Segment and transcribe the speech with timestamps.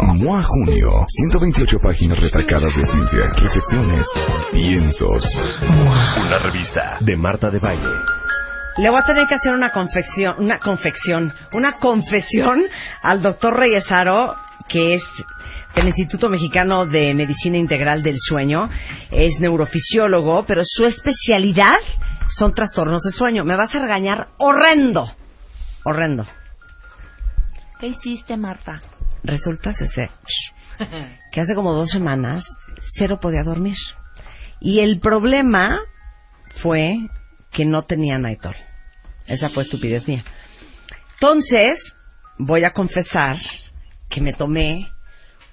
[0.00, 4.06] MOA Junio, 128 páginas retacadas de ciencia, reflexiones,
[4.52, 5.24] piensos.
[6.16, 7.88] Una revista de Marta de Baile.
[8.78, 12.62] Le voy a tener que hacer una confección, una confección, una confesión
[13.02, 15.02] al doctor Reyesaro, que es
[15.74, 18.70] del Instituto Mexicano de Medicina Integral del Sueño,
[19.10, 21.76] es neurofisiólogo, pero su especialidad
[22.30, 23.44] son trastornos de sueño.
[23.44, 25.10] Me vas a regañar horrendo,
[25.84, 26.26] horrendo.
[27.78, 28.80] ¿Qué hiciste, Marta?
[29.24, 30.10] Resulta Cece,
[31.32, 32.44] que hace como dos semanas
[32.96, 33.76] cero podía dormir.
[34.60, 35.80] Y el problema
[36.62, 36.96] fue
[37.50, 38.56] que no tenía Naitol.
[39.26, 40.24] Esa fue estupidez mía.
[41.14, 41.78] Entonces,
[42.38, 43.36] voy a confesar
[44.08, 44.88] que me tomé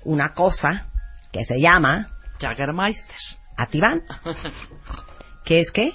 [0.03, 0.87] una cosa
[1.31, 2.07] que se llama
[2.39, 3.15] Jagermeister.
[3.57, 4.01] Ativan.
[5.45, 5.93] ¿Qué es qué?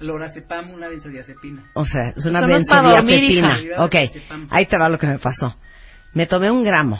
[0.00, 1.70] Lorazepam, una benzodiazepina.
[1.74, 3.84] O sea, es una Eso no es dormir, benzodiazepina.
[3.84, 3.94] Ok,
[4.50, 5.56] ahí te va lo que me pasó.
[6.16, 6.98] Me tomé un gramo.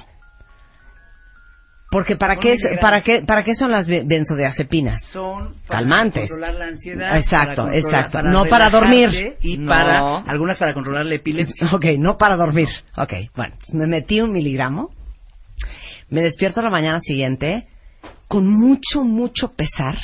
[1.91, 5.03] Porque para qué, para qué, para qué son las be- benzodiazepinas?
[5.06, 6.28] Son para Calmantes.
[6.28, 7.16] controlar la ansiedad.
[7.16, 8.22] Exacto, para exacto.
[8.22, 9.37] No para dormir.
[9.41, 9.69] Y No.
[9.71, 11.69] para, algunas para controlar la epilepsia.
[11.72, 12.69] Ok, no para dormir.
[12.99, 14.91] Ok, bueno, me metí un miligramo.
[16.10, 17.66] Me despierto a la mañana siguiente
[18.28, 19.97] con mucho, mucho pesar.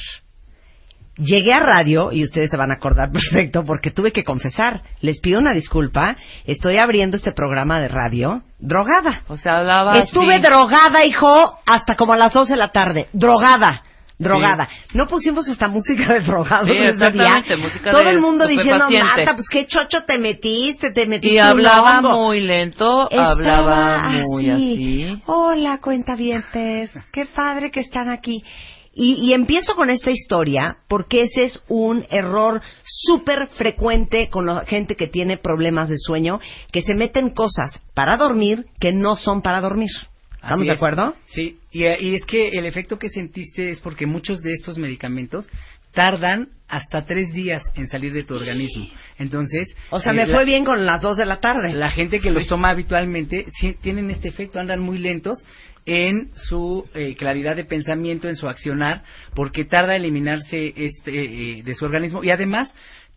[1.16, 4.80] Llegué a radio, y ustedes se van a acordar perfecto, porque tuve que confesar.
[5.00, 6.16] Les pido una disculpa.
[6.46, 9.22] Estoy abriendo este programa de radio drogada.
[9.28, 10.42] O sea, hablaba Estuve así.
[10.42, 13.08] drogada, hijo, hasta como a las 12 de la tarde.
[13.12, 13.82] Drogada.
[14.18, 14.68] Drogada.
[14.94, 17.42] No pusimos esta música de drogado Sí, ese día.
[17.90, 18.86] Todo el mundo diciendo.
[18.88, 22.26] Marta, pues qué chocho te metiste, te metiste Y hablaba hongo".
[22.26, 25.22] muy lento, Estaba hablaba muy así.
[25.26, 26.90] Hola, cuentavientes.
[27.12, 28.44] Qué padre que están aquí.
[28.94, 34.64] Y, y empiezo con esta historia porque ese es un error súper frecuente con la
[34.66, 36.40] gente que tiene problemas de sueño,
[36.72, 39.90] que se meten cosas para dormir que no son para dormir.
[40.34, 40.76] ¿Estamos Así de es.
[40.76, 41.14] acuerdo?
[41.26, 45.46] Sí, y, y es que el efecto que sentiste es porque muchos de estos medicamentos
[45.92, 48.86] tardan hasta tres días en salir de tu organismo.
[49.18, 51.74] Entonces, O sea, eh, me la- fue bien con las dos de la tarde.
[51.74, 55.38] La gente que los toma habitualmente sí, tienen este efecto, andan muy lentos
[55.86, 59.02] en su eh, claridad de pensamiento, en su accionar,
[59.34, 62.22] porque tarda eliminarse este eh, de su organismo.
[62.22, 62.72] Y además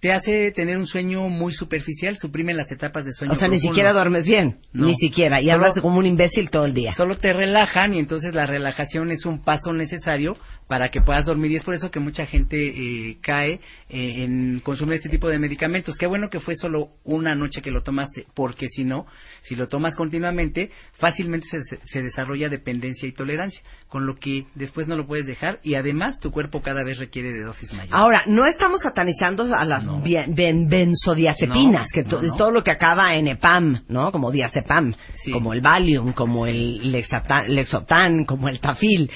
[0.05, 3.33] te hace tener un sueño muy superficial, suprimen las etapas de sueño.
[3.33, 4.59] O sea, ni siquiera duermes bien.
[4.71, 4.85] No.
[4.85, 5.41] Ni siquiera.
[5.41, 6.93] Y Solo- hablas como un imbécil todo el día.
[6.93, 11.51] Solo te relajan y entonces la relajación es un paso necesario para que puedas dormir
[11.51, 13.53] y es por eso que mucha gente eh, cae
[13.89, 15.95] eh, en consumir este tipo de medicamentos.
[15.97, 19.05] Qué bueno que fue solo una noche que lo tomaste, porque si no,
[19.43, 24.87] si lo tomas continuamente, fácilmente se, se desarrolla dependencia y tolerancia, con lo que después
[24.87, 27.93] no lo puedes dejar y además tu cuerpo cada vez requiere de dosis mayores.
[27.93, 29.94] Ahora, no estamos satanizando a las No.
[30.01, 32.28] Bien- ben- benzodiazepinas, No, que to- no, no.
[32.28, 34.11] es todo lo que acaba en EPAM, ¿no?
[34.11, 35.31] Como diazepam, Sí.
[35.31, 39.09] como el Valium, como el Lexotan, como el Tafil.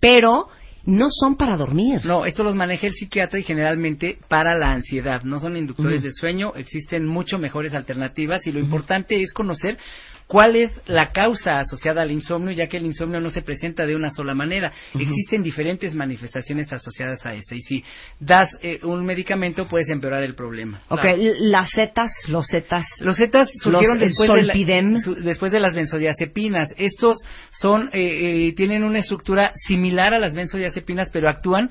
[0.00, 0.48] Pero
[0.84, 2.02] no son para dormir.
[2.04, 5.22] No, esto los maneja el psiquiatra y generalmente para la ansiedad.
[5.24, 9.78] No son inductores de sueño, existen mucho mejores alternativas y lo importante es conocer
[10.26, 13.94] cuál es la causa asociada al insomnio, ya que el insomnio no se presenta de
[13.94, 14.72] una sola manera.
[14.98, 17.84] Existen diferentes manifestaciones asociadas a esta y si
[18.18, 20.82] das eh, un medicamento puedes empeorar el problema.
[20.88, 22.86] Ok, l- las zetas, los zetas.
[23.00, 25.00] Los zetas surgieron Los- después, de la- Solpidem.
[25.00, 26.74] su- después de las benzodiazepinas.
[26.76, 27.18] Estos
[27.52, 31.70] son, eh, eh, tienen una estructura similar a las benzodiazepinas, pero actúan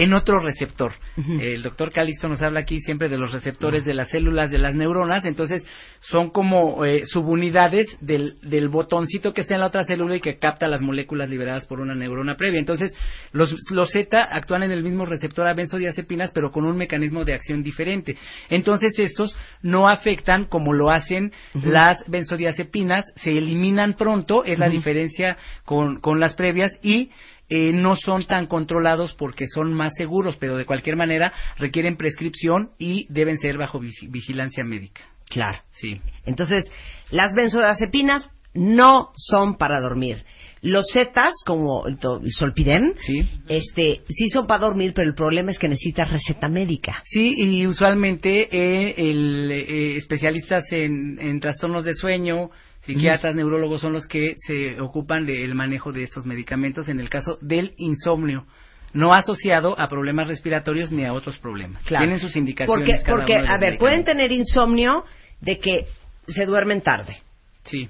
[0.00, 0.92] en otro receptor.
[1.16, 4.74] El doctor Calisto nos habla aquí siempre de los receptores de las células de las
[4.74, 5.66] neuronas, entonces
[6.00, 10.38] son como eh, subunidades del, del botoncito que está en la otra célula y que
[10.38, 12.58] capta las moléculas liberadas por una neurona previa.
[12.58, 12.94] Entonces,
[13.32, 17.34] los, los Z actúan en el mismo receptor a benzodiazepinas, pero con un mecanismo de
[17.34, 18.16] acción diferente.
[18.48, 25.36] Entonces, estos no afectan como lo hacen las benzodiazepinas, se eliminan pronto, es la diferencia
[25.66, 27.10] con, con las previas, y
[27.50, 32.70] eh, no son tan controlados porque son más seguros, pero de cualquier manera requieren prescripción
[32.78, 35.02] y deben ser bajo vigi- vigilancia médica.
[35.28, 35.58] Claro.
[35.72, 36.00] Sí.
[36.24, 36.64] Entonces,
[37.10, 40.24] las benzodiazepinas no son para dormir.
[40.62, 41.96] Los Zetas, como el
[42.32, 43.20] Solpidem, Sí.
[43.48, 47.02] este, sí son para dormir, pero el problema es que necesitas receta médica.
[47.06, 52.50] Sí, y usualmente eh, el, eh, especialistas en, en trastornos de sueño,
[52.94, 57.38] psiquiatras, neurólogos son los que se ocupan del manejo de estos medicamentos en el caso
[57.40, 58.46] del insomnio,
[58.92, 61.82] no asociado a problemas respiratorios ni a otros problemas.
[61.84, 62.04] Claro.
[62.04, 62.86] Tienen sus indicaciones.
[62.86, 65.04] Porque, cada porque uno a ver, pueden tener insomnio
[65.40, 65.86] de que
[66.26, 67.16] se duermen tarde.
[67.64, 67.88] Sí,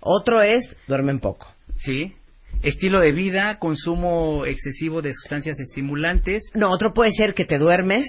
[0.00, 1.46] Otro es duermen poco.
[1.76, 2.14] sí.
[2.62, 6.42] Estilo de vida, consumo excesivo de sustancias estimulantes.
[6.54, 8.06] No, otro puede ser que te duermes,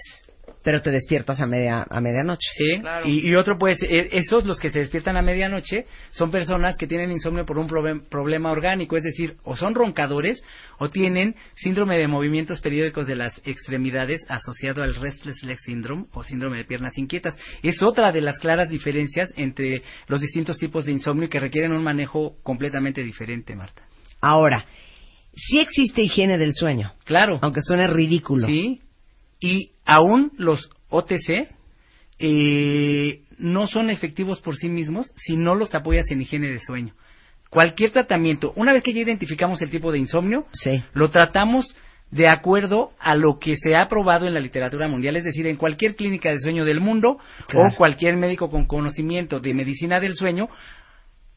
[0.64, 2.48] pero te despiertas a media a medianoche.
[2.56, 3.08] Sí, Claro.
[3.08, 6.78] y, y otro puede ser, eh, esos los que se despiertan a medianoche son personas
[6.78, 7.68] que tienen insomnio por un
[8.10, 10.44] problema orgánico, es decir, o son roncadores
[10.80, 16.24] o tienen síndrome de movimientos periódicos de las extremidades asociado al restless leg syndrome o
[16.24, 17.38] síndrome de piernas inquietas.
[17.62, 21.84] Es otra de las claras diferencias entre los distintos tipos de insomnio que requieren un
[21.84, 23.84] manejo completamente diferente, Marta.
[24.22, 24.66] Ahora,
[25.36, 27.40] sí existe higiene del sueño, Claro.
[27.42, 28.48] aunque suene ridículo.
[28.48, 28.82] Sí,
[29.44, 31.50] y aún los OTC
[32.20, 36.94] eh, no son efectivos por sí mismos si no los apoyas en higiene de sueño.
[37.50, 40.82] Cualquier tratamiento, una vez que ya identificamos el tipo de insomnio, Sí.
[40.94, 41.76] lo tratamos
[42.10, 45.58] de acuerdo a lo que se ha probado en la literatura mundial, es decir, en
[45.58, 47.18] cualquier clínica de sueño del mundo
[47.50, 47.70] Claro.
[47.74, 50.48] o cualquier médico con conocimiento de medicina del sueño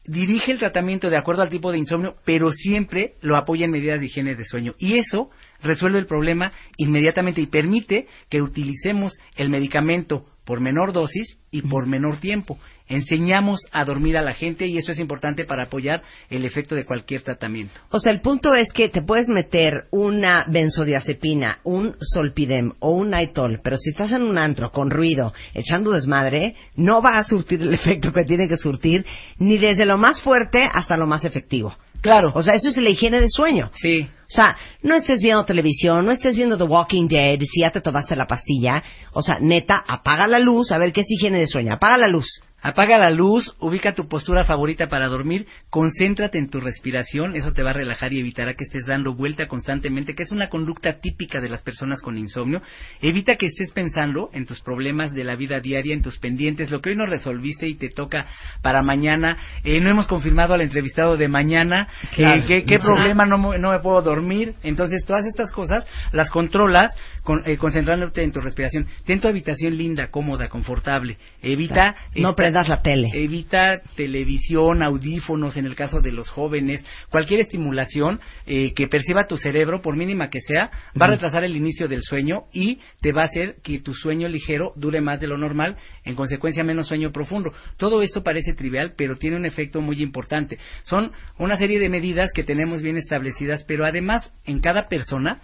[0.07, 3.99] dirige el tratamiento de acuerdo al tipo de insomnio, pero siempre lo apoya en medidas
[3.99, 4.73] de higiene de sueño.
[4.79, 5.29] Y eso
[5.61, 11.85] resuelve el problema inmediatamente y permite que utilicemos el medicamento por menor dosis y por
[11.87, 12.57] menor tiempo.
[12.87, 16.85] Enseñamos a dormir a la gente y eso es importante para apoyar el efecto de
[16.85, 17.79] cualquier tratamiento.
[17.89, 23.09] O sea, el punto es que te puedes meter una benzodiazepina, un solpidem o un
[23.09, 27.61] naitol, pero si estás en un antro con ruido, echando desmadre, no va a surtir
[27.61, 29.05] el efecto que tiene que surtir,
[29.37, 31.73] ni desde lo más fuerte hasta lo más efectivo.
[32.01, 32.31] Claro.
[32.35, 33.69] O sea, eso es la higiene de sueño.
[33.73, 37.71] Sí, O sea, no estés viendo televisión, no estés viendo The Walking Dead, si ya
[37.71, 38.83] te tomaste la pastilla.
[39.13, 41.73] O sea, neta, apaga la luz, a ver qué es higiene de sueño.
[41.73, 42.41] Apaga la luz.
[42.59, 47.61] Apaga la luz, ubica tu postura favorita para dormir, concéntrate en tu respiración, eso te
[47.61, 51.39] va a relajar y evitará que estés dando vuelta constantemente, que es una conducta típica
[51.39, 52.63] de las personas con insomnio.
[52.99, 56.81] Evita que estés pensando en tus problemas de la vida diaria, en tus pendientes, lo
[56.81, 58.25] que hoy no resolviste y te toca
[58.63, 59.37] para mañana.
[59.63, 61.87] Eh, no hemos confirmado al entrevistado de mañana,
[62.17, 62.85] eh, qué, qué Ajá.
[62.85, 64.55] problema no, me- no me puedo dormir.
[64.63, 66.89] Entonces, todas estas cosas las controlas
[67.21, 68.87] con, eh, concentrándote en tu respiración.
[69.05, 71.17] Ten tu habitación linda, cómoda, confortable.
[71.43, 71.95] Evita...
[72.15, 73.09] No prendas la tele.
[73.13, 79.37] Evita televisión, audífonos en el caso de los jóvenes, cualquier estimulación eh, que perciba tu
[79.37, 83.23] cerebro, por mínima que sea, va a retrasar el inicio del sueño y te va
[83.23, 87.11] a hacer que tu sueño ligero dure más de lo normal, en consecuencia menos sueño
[87.11, 87.53] profundo.
[87.77, 90.57] Todo esto parece trivial, pero tiene un efecto muy importante.
[90.83, 95.41] Son una serie de medidas que tenemos bien establecidas, pero además en cada persona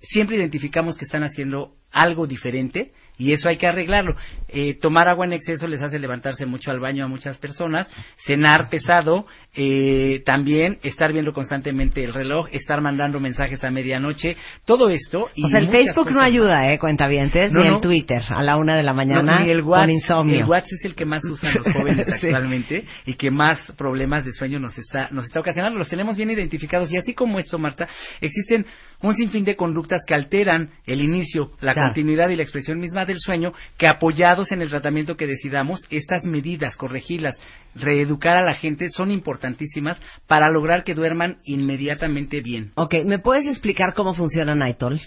[0.00, 4.16] siempre identificamos que están haciendo algo diferente y eso hay que arreglarlo.
[4.48, 8.68] Eh, tomar agua en exceso les hace levantarse mucho al baño a muchas personas, cenar
[8.70, 15.28] pesado, eh, también estar viendo constantemente el reloj, estar mandando mensajes a medianoche, todo esto.
[15.34, 16.78] Y O sea, el Facebook no ayuda, ¿eh?
[16.78, 17.74] Cuentavientes, No, ni no.
[17.76, 20.36] el Twitter a la una de la mañana No, ni el con WhatsApp, insomnio.
[20.40, 22.26] el WhatsApp es el que más usan los jóvenes Sí.
[22.26, 25.78] actualmente y que más problemas de sueño nos está, nos está ocasionando.
[25.78, 27.86] Los tenemos bien identificados y así como esto, Marta,
[28.20, 28.64] existen
[29.02, 31.88] un sinfín de conductas que alteran el inicio, la Claro.
[31.88, 36.24] continuidad y la expresión misma del sueño, que apoyados en el tratamiento que decidamos, estas
[36.24, 37.38] medidas, corregirlas,
[37.74, 42.72] reeducar a la gente, son importantísimas para lograr que duerman inmediatamente bien.
[42.76, 45.00] Ok, ¿me puedes explicar cómo funciona Naitol?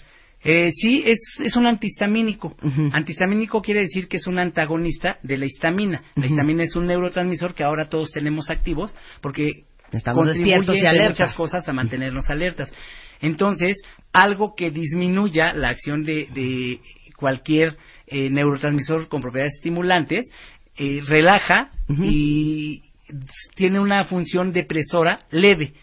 [0.46, 2.54] Eh, sí, es, es un antihistamínico.
[2.62, 2.90] Ujú.
[2.92, 6.02] Antihistamínico quiere decir que es un antagonista de la histamina.
[6.16, 6.34] La Ujú.
[6.34, 11.20] histamina es un neurotransmisor que ahora todos tenemos activos porque Estamos despiertos y alertas.
[11.20, 12.70] muchas cosas a mantenernos alertas.
[13.22, 13.80] Entonces,
[14.12, 16.80] algo que disminuya la acción de, de
[17.16, 20.30] cualquier eh, neurotransmisor con propiedades estimulantes,
[20.76, 21.70] eh, relaja
[22.02, 22.82] y
[23.54, 25.74] tiene una función depresora leve,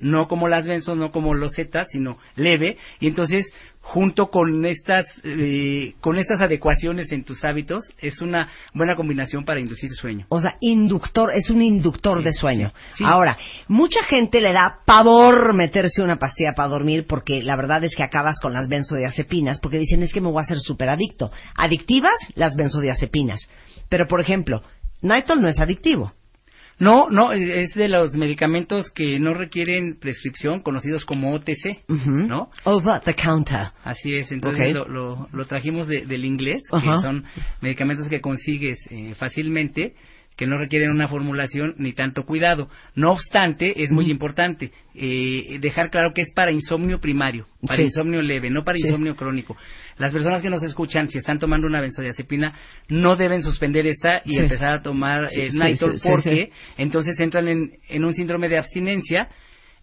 [0.00, 5.06] no como las benzos, no como los zetas, sino leve, y entonces junto con estas
[5.24, 10.26] eh, con estas adecuaciones en tus hábitos es una buena combinación para inducir sueño.
[10.28, 12.72] O sea, inductor, es un inductor Sí, de sueño.
[12.94, 13.04] sí, sí.
[13.06, 13.36] Ahora,
[13.68, 18.04] mucha gente le da pavor meterse una pastilla para dormir porque la verdad es que
[18.04, 21.30] acabas con las benzodiazepinas porque dicen es que me voy a hacer súper adicto.
[21.56, 23.48] Adictivas, las benzodiazepinas.
[23.88, 24.62] Pero, por ejemplo,
[25.02, 26.12] Nitol no es adictivo.
[26.80, 32.10] No, no, es de los medicamentos que no requieren prescripción, conocidos como OTC, Ujú.
[32.10, 32.50] ¿no?
[32.64, 33.68] Over the counter.
[33.84, 37.24] Así es, entonces lo, lo, lo trajimos de- del inglés, que son
[37.60, 39.94] medicamentos que consigues eh, fácilmente,
[40.40, 42.70] que no requieren una formulación ni tanto cuidado.
[42.94, 47.82] No obstante, es muy importante eh, dejar claro que es para insomnio primario, para Sí.
[47.82, 48.84] insomnio leve, no para Sí.
[48.86, 49.54] insomnio crónico.
[49.98, 52.54] Las personas que nos escuchan, si están tomando una benzodiazepina,
[52.88, 54.38] no deben suspender esta y Sí.
[54.38, 55.50] empezar a tomar eh,
[56.02, 59.28] porque entonces entran en, en un síndrome de abstinencia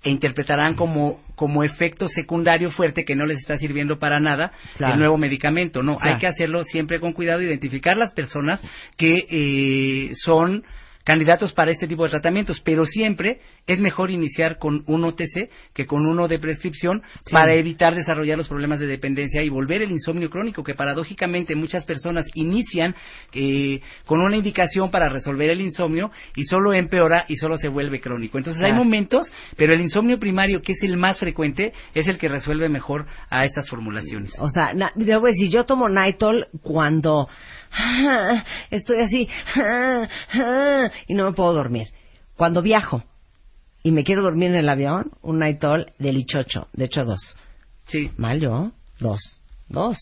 [0.04, 4.94] e interpretarán como, como efecto secundario fuerte que no les está sirviendo para nada Claro.
[4.94, 5.82] el nuevo medicamento.
[5.82, 6.14] No, Claro.
[6.16, 8.62] hay que hacerlo siempre con cuidado, identificar las personas
[8.96, 10.64] que eh, son
[11.08, 15.86] candidatos para este tipo de tratamientos, pero siempre es mejor iniciar con un OTC que
[15.86, 17.32] con uno de prescripción Sí.
[17.32, 21.86] para evitar desarrollar los problemas de dependencia y volver el insomnio crónico, que paradójicamente muchas
[21.86, 22.94] personas inician
[23.34, 28.02] eh, con una indicación para resolver el insomnio y solo empeora y solo se vuelve
[28.02, 28.38] crónico.
[28.38, 32.28] Entonces hay momentos, pero el insomnio primario, que es el más frecuente, es el que
[32.28, 34.34] resuelve mejor a estas formulaciones.
[34.40, 37.30] O sea, na- a decir, yo tomo Nitol cuando
[38.72, 39.30] estoy así
[41.08, 41.88] y no me puedo dormir.
[42.36, 43.04] Cuando viajo
[43.84, 47.36] y me quiero dormir en el avión, un Nitol del Ichocho, de hecho dos.
[47.88, 48.12] Sí.
[48.18, 49.20] Mal yo, dos,
[49.70, 49.98] dos,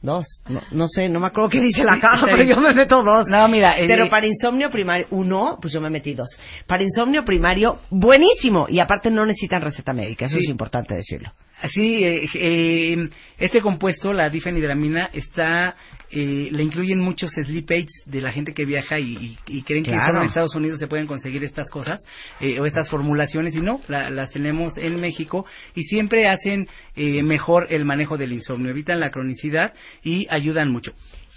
[0.00, 0.26] dos.
[0.48, 3.28] No, no sé, no me acuerdo qué dice la caja, pero yo me meto dos.
[3.28, 6.28] No, mira, eh, Pero para insomnio primario, uno, pues yo me metí dos.
[6.66, 8.66] Para insomnio primario, buenísimo.
[8.68, 10.42] Y aparte no necesitan receta médica, eso Sí.
[10.44, 11.30] es importante decirlo.
[11.68, 15.76] Sí, eh, eh, este compuesto, la difenhidramina, está,
[16.10, 19.84] eh, le incluyen muchos sleep aids de la gente que viaja y, y- y creen
[19.84, 22.00] que solo en Estados Unidos se pueden conseguir estas cosas
[22.40, 26.66] eh, o estas formulaciones y no, la- las tenemos en México y siempre hacen
[26.96, 30.92] eh, mejor el manejo del insomnio, evitan la cronicidad y ayudan mucho.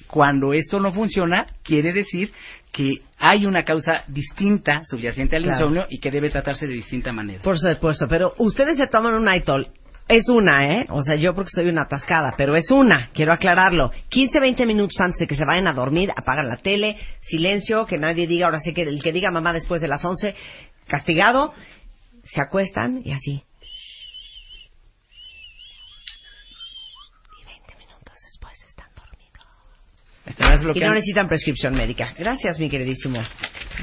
[0.07, 2.31] Cuando esto no funciona, quiere decir
[2.71, 5.57] que hay una causa distinta subyacente al Claro.
[5.57, 7.41] insomnio y que debe tratarse de distinta manera.
[7.41, 9.67] Por supuesto, pero ustedes se toman un Nitol.
[10.07, 10.85] Es una, ¿eh?
[10.89, 13.91] O sea, yo porque soy una atascada, pero es una, quiero aclararlo.
[14.09, 17.97] 15, 20 minutos antes de que se vayan a dormir, apagan la tele, silencio, que
[17.97, 20.35] nadie diga, ahora sí que el que diga mamá después de las 11,
[20.87, 21.53] castigado,
[22.23, 23.43] se acuestan y así.
[27.41, 29.47] Y 20 minutos después están dormidos.
[30.27, 32.13] Estarás Y no necesitan prescripción médica.
[32.15, 33.23] Gracias, mi queridísimo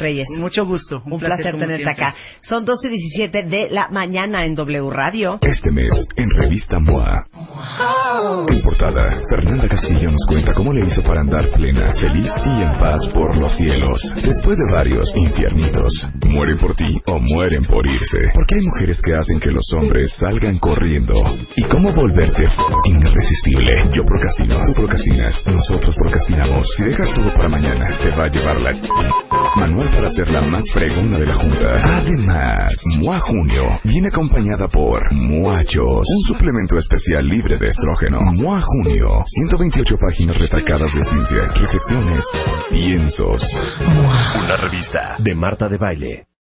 [0.03, 0.29] Reyes.
[0.31, 1.03] Mucho gusto.
[1.07, 2.05] Un, placer, como tenerte siempre.
[2.07, 2.17] acá.
[2.41, 5.39] Son 12 y 17 de la mañana en W Radio.
[5.41, 7.27] Este mes, en Revista MOA.
[8.49, 12.73] En portada, Fernanda Castillo nos cuenta cómo le hizo para andar plena, feliz y en
[12.79, 14.03] paz por los cielos.
[14.17, 18.31] Después de varios infiernitos, mueren por ti o mueren por irse.
[18.35, 21.15] Porque hay mujeres que hacen que los hombres salgan corriendo.
[21.57, 22.45] ¿Y cómo volverte
[22.85, 23.91] irresistible?
[23.93, 26.69] Yo procrastino, tú procrastinas, nosotros procrastinamos.
[26.77, 28.73] Si dejas todo para mañana, te va a llevar la...
[29.57, 31.99] Manual para ser la más fregona de la junta.
[31.99, 38.21] Además, MOA Junio viene acompañada por Muachos, un suplemento especial libre de estrógeno.
[38.35, 42.25] MOA Junio, 128 páginas retacadas de ciencia, reflexiones,
[42.71, 43.43] lienzos.
[43.81, 46.32] Una revista de Marta de Baile.